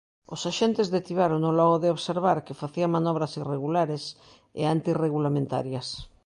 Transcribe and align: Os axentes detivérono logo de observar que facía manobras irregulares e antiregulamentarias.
Os 0.33 0.41
axentes 0.51 0.91
detivérono 0.97 1.49
logo 1.59 1.77
de 1.83 1.91
observar 1.95 2.37
que 2.45 2.59
facía 2.61 2.93
manobras 2.95 3.31
irregulares 3.41 4.03
e 4.61 4.63
antiregulamentarias. 4.65 5.87